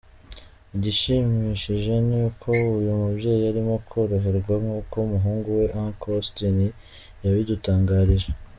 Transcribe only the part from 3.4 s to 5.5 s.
arimo koroherwa nkuko umuhungu